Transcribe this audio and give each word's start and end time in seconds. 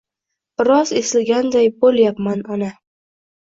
—Biroz 0.61 0.93
eslaganday 1.01 1.69
bo'lyapman, 1.85 2.43
ona. 2.57 2.73